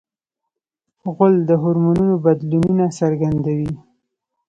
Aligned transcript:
غول 1.13 1.33
د 1.49 1.51
هورمونونو 1.61 2.13
بدلونه 2.25 2.85
څرګندوي. 2.99 3.73